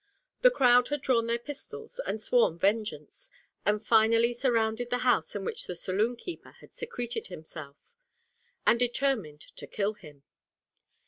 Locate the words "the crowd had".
0.41-1.03